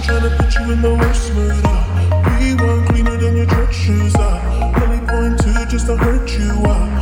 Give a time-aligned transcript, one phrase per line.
[0.00, 1.60] I'm trying to put you in the worst mood.
[1.62, 2.38] Uh.
[2.40, 4.14] We want cleaner than your church shoes.
[4.16, 4.72] Uh.
[4.82, 6.50] Only point two just to hurt you.
[6.64, 6.99] Uh.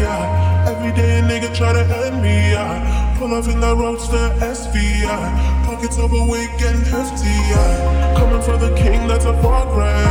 [0.00, 0.68] Test.
[0.70, 3.16] Every day a nigga try to end me, yeah.
[3.18, 5.64] Pull off in that roadster SVI.
[5.64, 8.14] Pockets overweight, getting hefty, yeah.
[8.18, 10.04] Coming for the king, that's a far cry.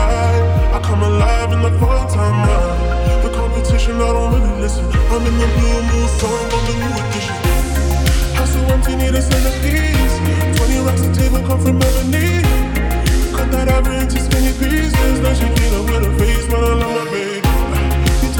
[0.74, 3.24] I come alive in the fall time, yeah.
[3.24, 4.86] The competition, I don't really listen.
[5.14, 7.38] I'm in the blue moon song on the New Edition.
[8.38, 10.16] House so empty, need a centerpiece.
[10.58, 12.42] 20 racks a table come from ebony.
[13.36, 15.20] Cut that ivory into skinny pieces.
[15.22, 17.29] Now she clean up with her face, but I love my baby.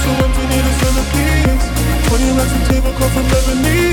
[0.00, 1.64] so empty, need a centerpiece.
[2.08, 3.92] Twenty racks a table come from ebony.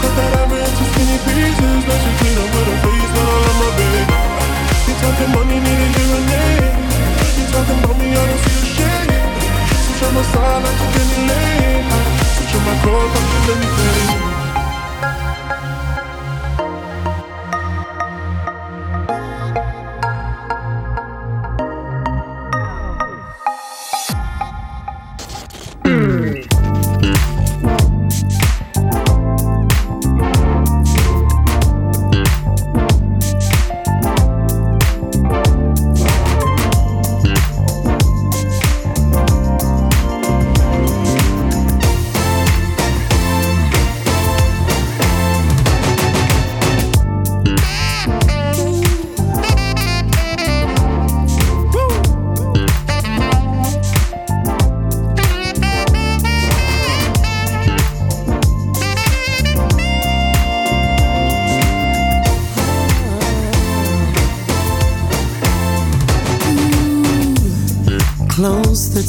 [0.00, 1.82] Cut that ivory into skinny pieces.
[1.86, 4.02] Now she clean up with her face, but I love my baby.
[4.86, 6.74] You talking money, need a hearing aid.
[7.38, 9.10] You talking about me, I don't see a shade.
[9.86, 11.84] Switch on my side, like you get me laid.
[12.34, 14.33] Switch on my core, but you let me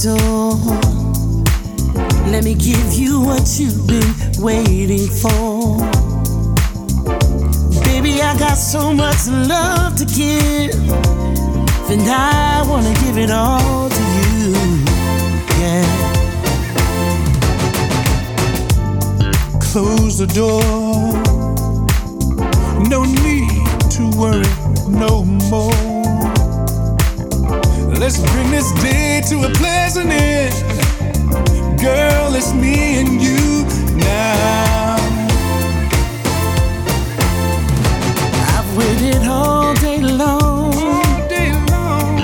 [0.02, 0.56] door.
[2.28, 5.80] Let me give you what you've been waiting for.
[7.84, 10.76] Baby, I got so much love to give,
[11.90, 14.54] and I wanna give it all to you.
[15.62, 15.86] Yeah.
[19.72, 20.64] Close the door.
[22.90, 24.52] No need to worry
[24.90, 25.85] no more.
[28.00, 30.54] Let's bring this day to a pleasant end.
[31.80, 33.66] Girl, it's me and you
[33.98, 34.98] now.
[38.54, 42.18] I've waited all day long All day long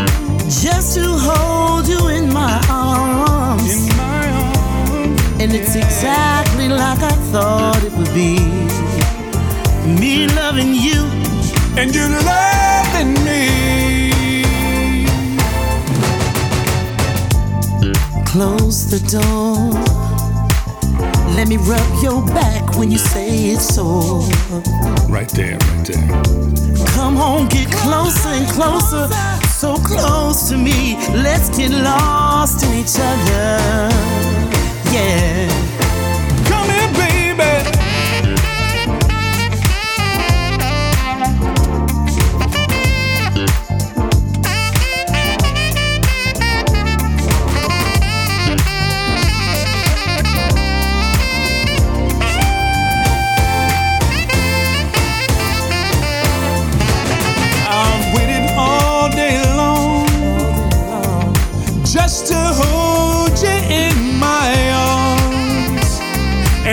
[0.50, 3.88] just to hold you in my arms.
[3.88, 5.42] in my arms.
[5.42, 8.40] And it's exactly like I thought it would be.
[10.00, 11.02] Me loving you
[11.76, 12.51] And you love
[18.72, 19.70] Close the door.
[21.36, 24.22] Let me rub your back when you say it's so.
[25.10, 26.86] Right there, right there.
[26.96, 29.10] Come on, get closer and closer,
[29.50, 30.96] so close to me.
[31.12, 33.90] Let's get lost in each other.
[34.94, 35.81] Yeah.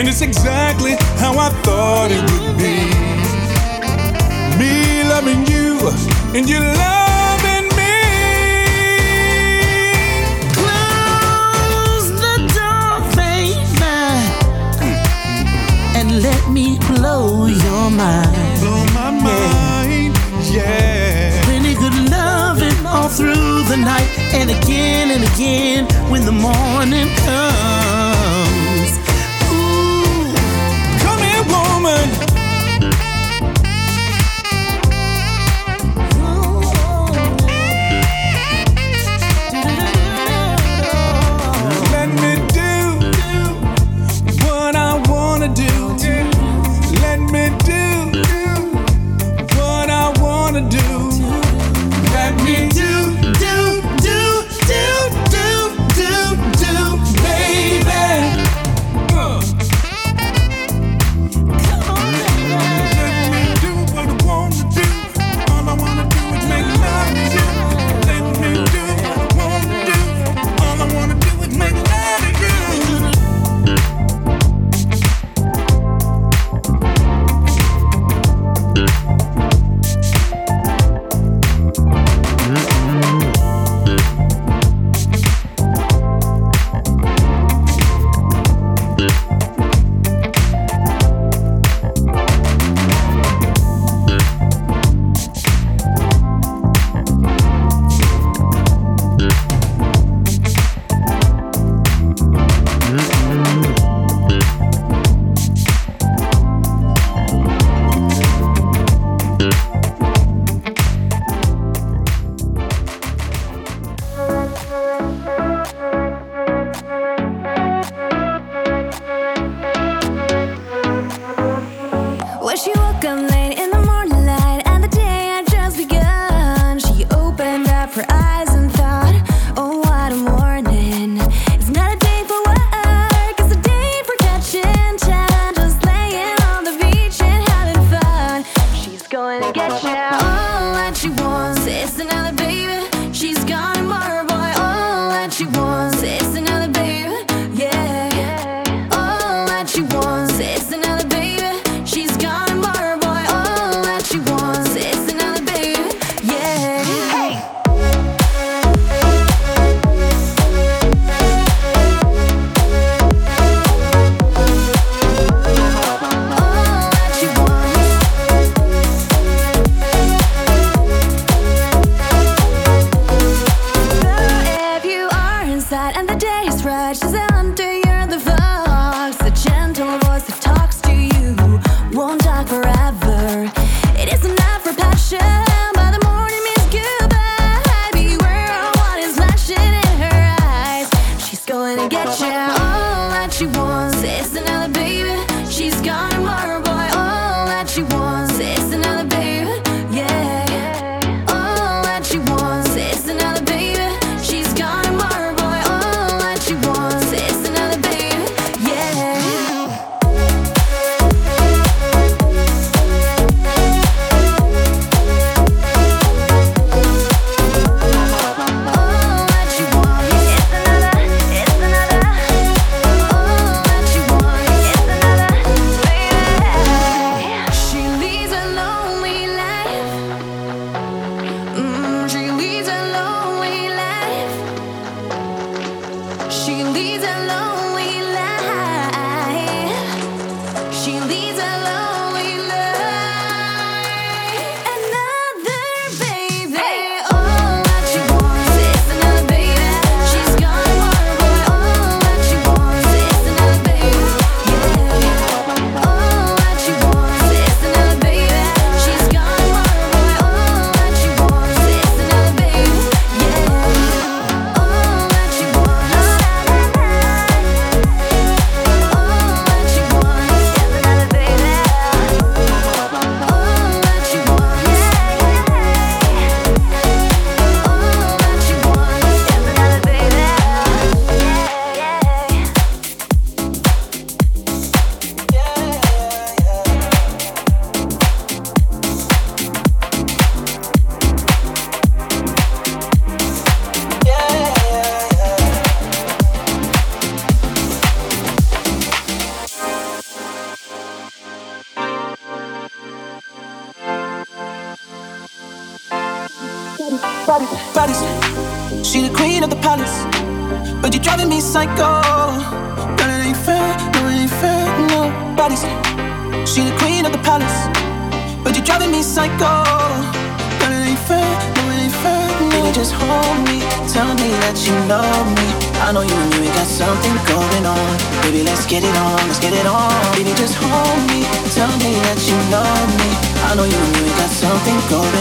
[0.07, 2.77] It's exactly how I thought it would be.
[4.59, 5.79] Me loving you
[6.37, 7.97] and you loving me.
[10.55, 13.57] Close the door, baby,
[15.99, 18.61] and let me blow your mind.
[18.61, 20.15] Blow my mind,
[20.53, 21.43] yeah.
[21.45, 28.18] Plenty good loving all through the night, and again and again when the morning comes.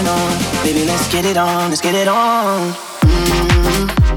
[0.07, 0.63] on.
[0.63, 2.71] Baby, let's get it on, let's get it on.
[2.71, 4.16] Mm-hmm.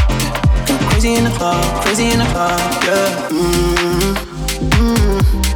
[1.01, 3.29] Crazy in the club, crazy in the club, yeah.
[3.29, 4.13] Mm-hmm.
[4.69, 5.50] Mm-hmm.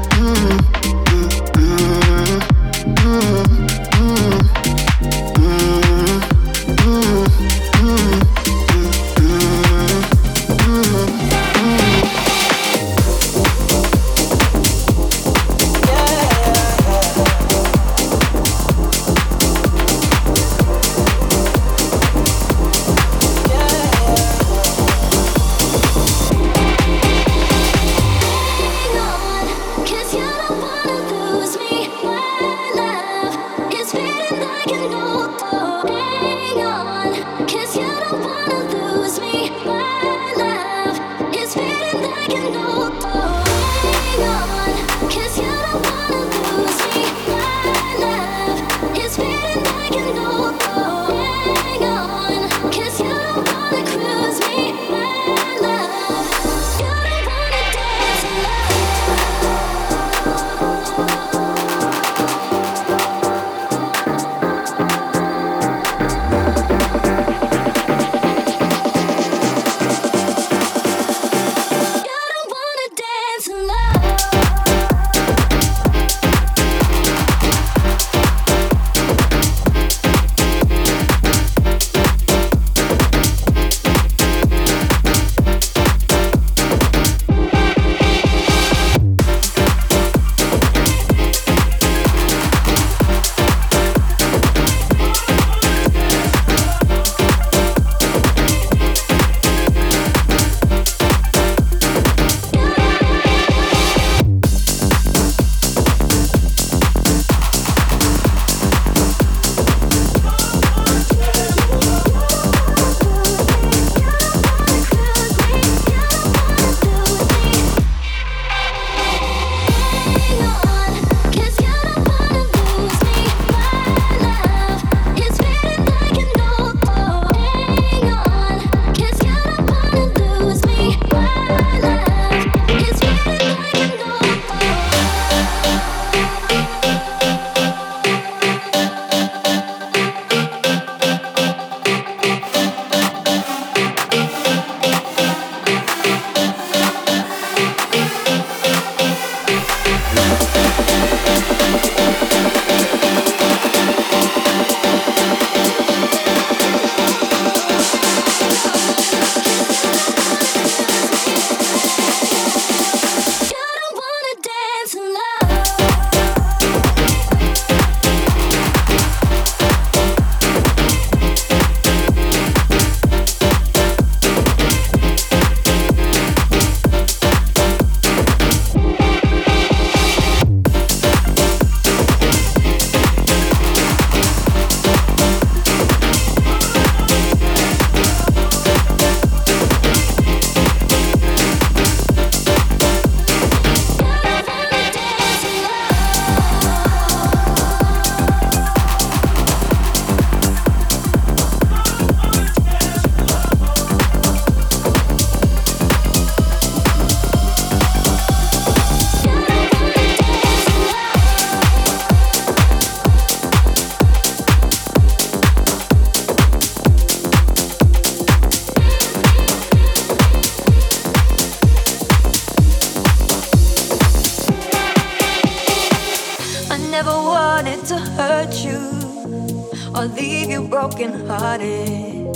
[230.87, 232.31] broken hearted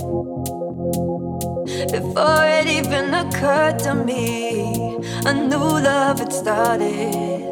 [1.91, 4.97] before it even occurred to me.
[5.27, 7.45] A new love had started.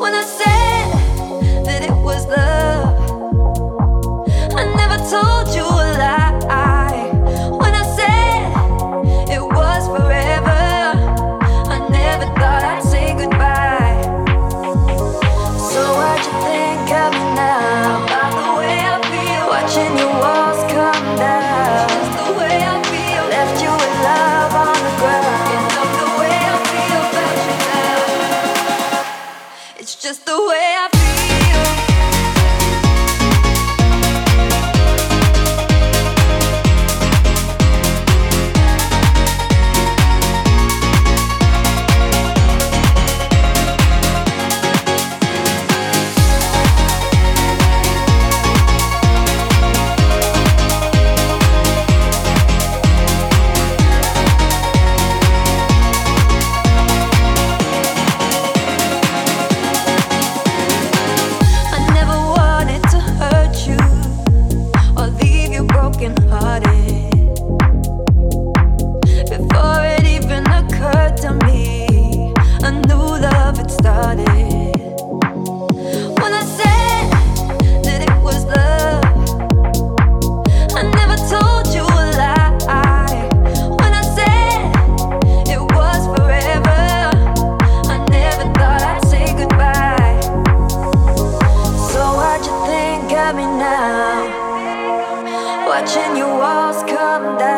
[0.00, 2.96] When I said that it was love,
[4.56, 5.77] I never told you.
[95.88, 97.57] watching your walls come down.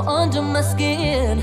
[0.00, 1.38] you're under my skin.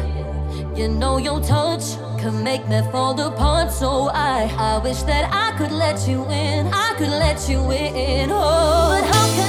[0.75, 3.71] You know your touch can make me fall apart.
[3.71, 6.67] So I, I wish that I could let you in.
[6.67, 8.29] I could let you in.
[8.31, 9.46] Oh, but how can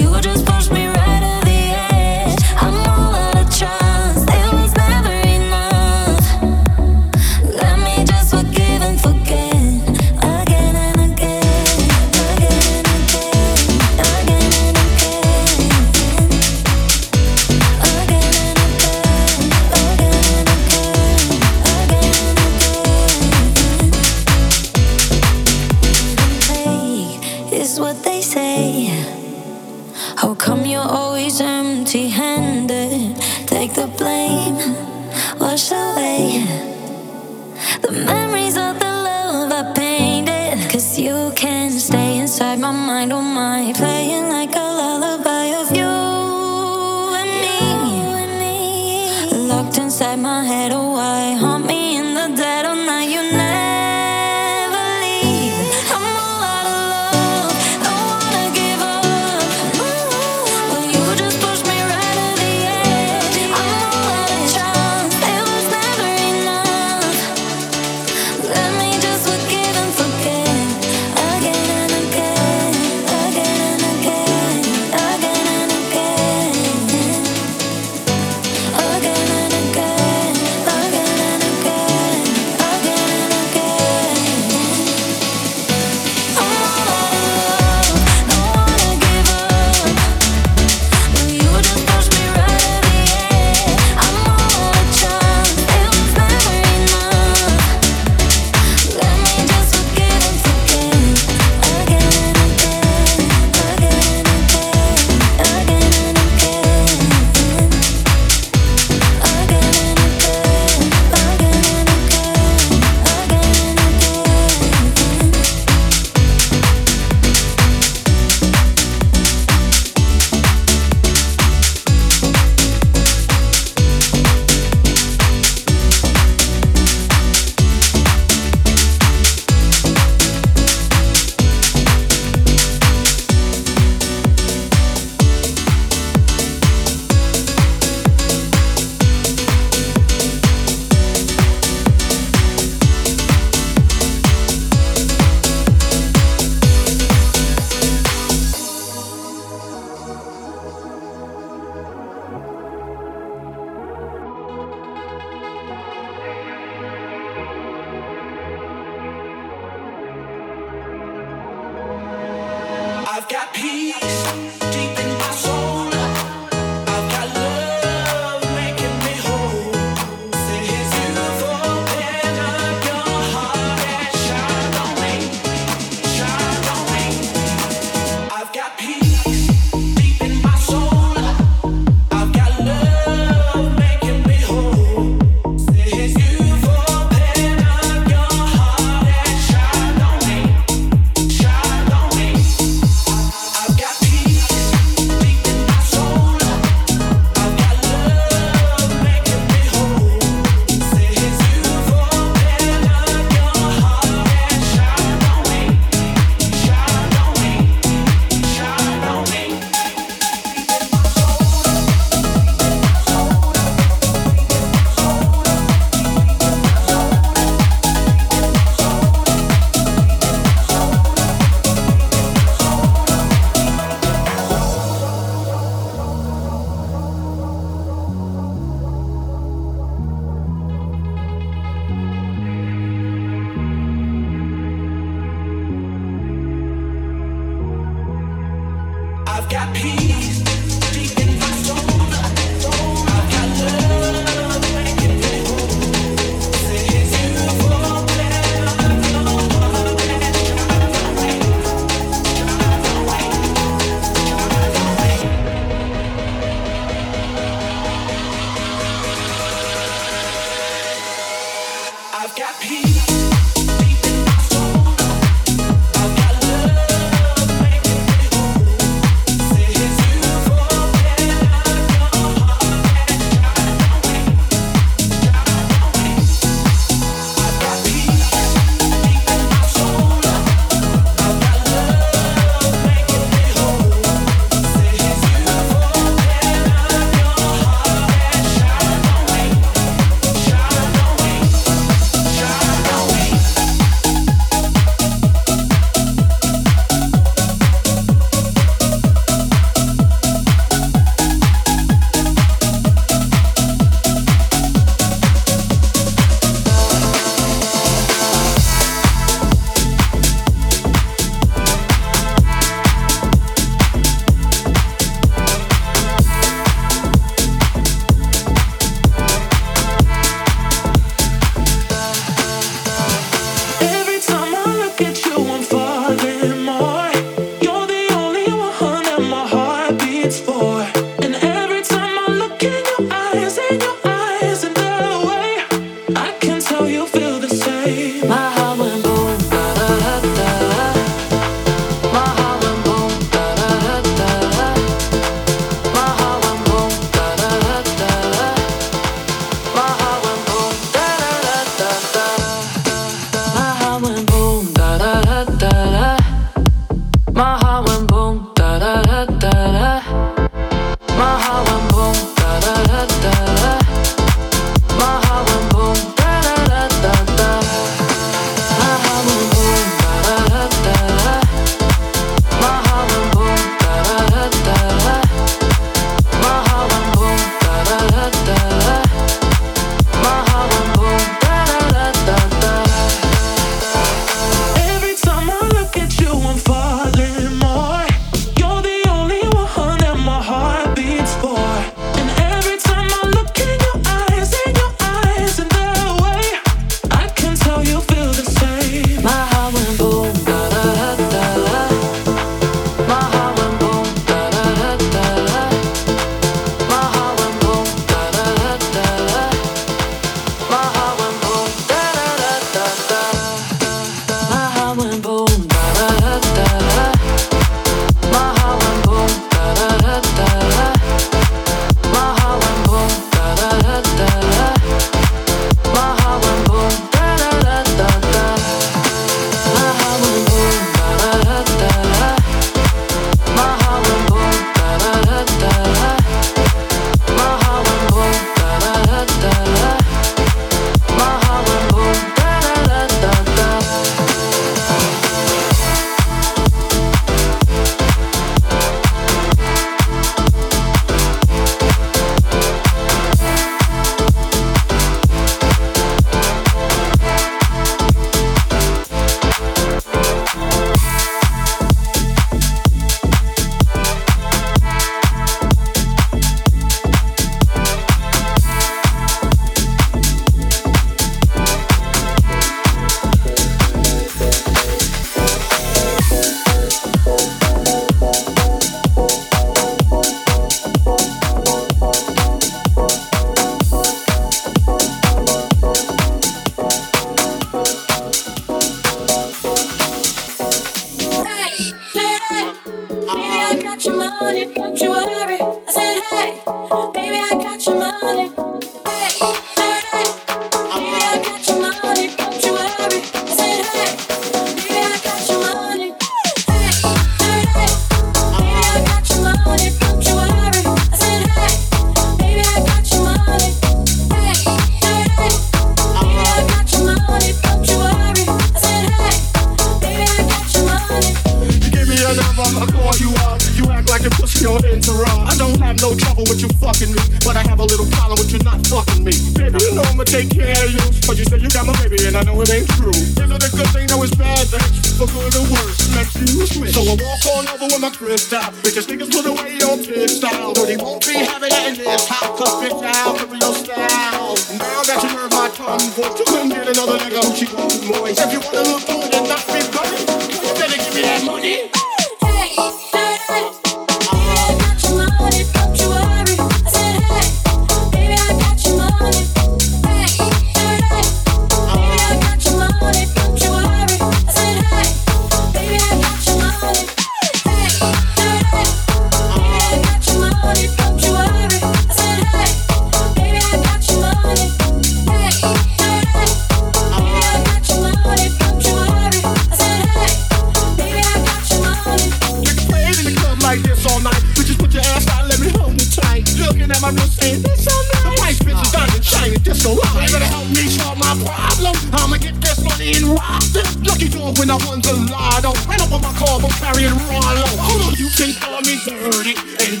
[594.71, 595.75] I won the lotto.
[595.83, 597.67] Ran up on my car, but carry it Rollo.
[597.75, 599.51] Hold on, you can call me dirty
[599.83, 600.00] and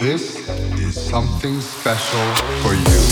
[0.00, 3.07] This is something special for you.